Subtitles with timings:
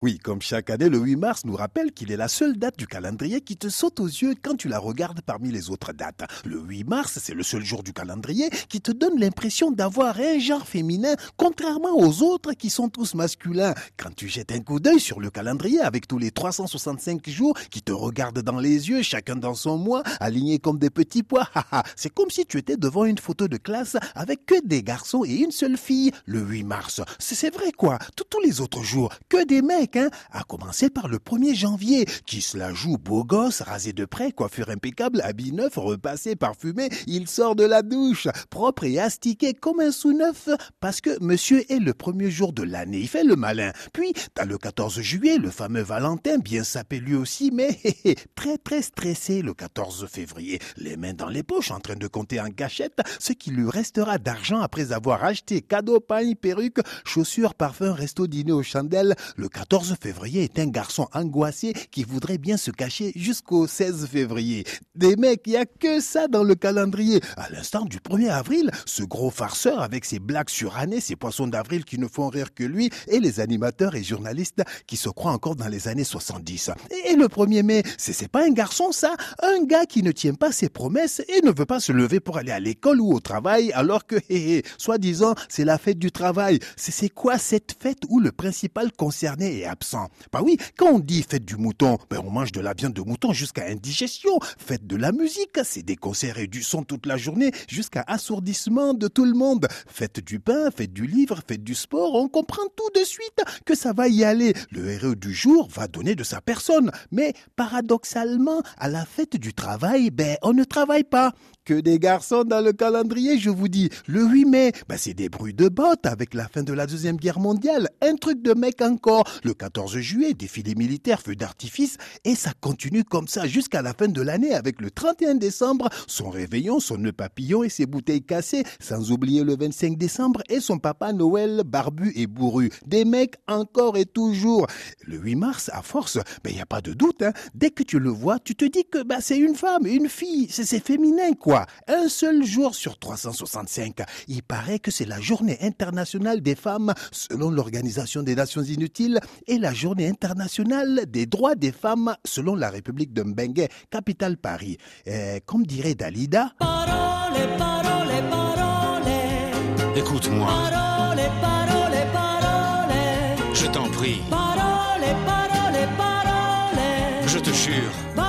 [0.00, 2.86] Oui, comme chaque année, le 8 mars nous rappelle qu'il est la seule date du
[2.86, 6.22] calendrier qui te saute aux yeux quand tu la regardes parmi les autres dates.
[6.44, 10.38] Le 8 mars, c'est le seul jour du calendrier qui te donne l'impression d'avoir un
[10.38, 13.74] genre féminin, contrairement aux autres qui sont tous masculins.
[13.96, 17.82] Quand tu jettes un coup d'œil sur le calendrier avec tous les 365 jours qui
[17.82, 21.48] te regardent dans les yeux, chacun dans son mois, alignés comme des petits pois,
[21.96, 25.34] c'est comme si tu étais devant une photo de classe avec que des garçons et
[25.34, 26.12] une seule fille.
[26.24, 30.42] Le 8 mars, c'est vrai quoi, tous les autres jours, que des mecs Hein, à
[30.42, 34.68] commencer par le 1er janvier, qui se la joue beau gosse, rasé de près, coiffure
[34.70, 39.90] impeccable, habit neuf, repassé, parfumé, il sort de la douche, propre et astiqué comme un
[39.90, 40.48] sous-neuf,
[40.80, 43.72] parce que monsieur est le premier jour de l'année, il fait le malin.
[43.92, 47.78] Puis, t'as le 14 juillet, le fameux Valentin, bien sapé lui aussi, mais
[48.34, 52.40] très très stressé le 14 février, les mains dans les poches, en train de compter
[52.40, 57.94] en cachette ce qui lui restera d'argent après avoir acheté cadeaux, pain, perruque, chaussures, parfums,
[57.94, 62.56] resto, dîner aux chandelles, le 14 14 février est un garçon angoissé qui voudrait bien
[62.56, 64.64] se cacher jusqu'au 16 février.
[64.96, 67.20] Des mecs, il y a que ça dans le calendrier.
[67.36, 71.84] À l'instant du 1er avril, ce gros farceur avec ses blagues surannées, ses poissons d'avril
[71.84, 75.54] qui ne font rire que lui, et les animateurs et journalistes qui se croient encore
[75.54, 76.72] dans les années 70.
[77.06, 80.50] Et le 1er mai, c'est pas un garçon ça, un gars qui ne tient pas
[80.50, 83.70] ses promesses et ne veut pas se lever pour aller à l'école ou au travail
[83.74, 86.58] alors que, hé hé, soi-disant, c'est la fête du travail.
[86.76, 90.08] C'est quoi cette fête où le principal concerné est absent.
[90.32, 93.02] Bah oui, quand on dit fête du mouton, ben on mange de la viande de
[93.02, 94.38] mouton jusqu'à indigestion.
[94.58, 98.94] Fête de la musique, c'est des concerts et du son toute la journée jusqu'à assourdissement
[98.94, 99.68] de tout le monde.
[99.86, 103.74] Fête du pain, fête du livre, fête du sport, on comprend tout de suite que
[103.74, 104.54] ça va y aller.
[104.70, 106.90] Le héros du jour va donner de sa personne.
[107.10, 111.32] Mais paradoxalement, à la fête du travail, ben on ne travaille pas.
[111.68, 113.90] Que des garçons dans le calendrier, je vous dis.
[114.06, 117.18] Le 8 mai, ben c'est des bruits de bottes avec la fin de la Deuxième
[117.18, 117.90] Guerre mondiale.
[118.00, 119.24] Un truc de mec encore.
[119.44, 124.08] Le 14 juillet, défilé militaire, feu d'artifice, et ça continue comme ça jusqu'à la fin
[124.08, 128.64] de l'année avec le 31 décembre, son réveillon, son nœud papillon et ses bouteilles cassées,
[128.80, 132.70] sans oublier le 25 décembre et son papa Noël barbu et bourru.
[132.86, 134.66] Des mecs encore et toujours.
[135.04, 137.34] Le 8 mars, à force, il ben, n'y a pas de doute, hein.
[137.54, 140.48] dès que tu le vois, tu te dis que bah, c'est une femme, une fille,
[140.48, 141.57] c'est féminin quoi.
[141.86, 147.50] Un seul jour sur 365, il paraît que c'est la journée internationale des femmes selon
[147.50, 153.12] l'Organisation des Nations Inutiles et la journée internationale des droits des femmes selon la République
[153.12, 154.78] de Mbengue, capitale Paris.
[155.06, 156.52] Euh, comme dirait Dalida.
[156.58, 159.96] Parole, parole, parole.
[159.96, 160.46] Écoute-moi.
[160.46, 163.54] Parole, parole, parole.
[163.54, 164.20] Je t'en prie.
[164.30, 167.28] Parole, parole, parole.
[167.28, 168.27] Je te jure.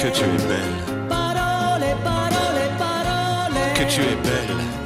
[0.00, 1.08] Que tu es belle.
[1.10, 3.74] Parole, parole, parole.
[3.74, 4.79] Que tu es belle.